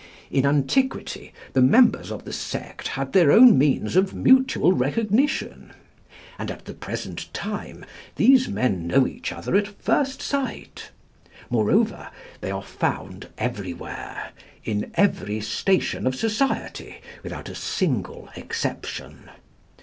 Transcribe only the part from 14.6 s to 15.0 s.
in